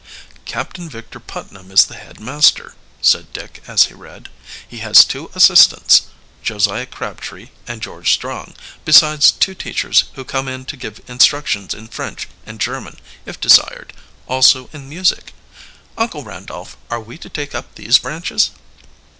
[0.45, 4.29] "Captain Victor Putnam is the head master," said Dick, as he read.
[4.67, 6.07] "He has two assistants,
[6.41, 11.87] Josiah Crabtree and George Strong, besides two teachers who come in to give instructions in
[11.87, 13.93] French and German if desired,
[14.27, 15.33] also in music.
[15.95, 18.49] Uncle Randolph, are we to take up these branches?"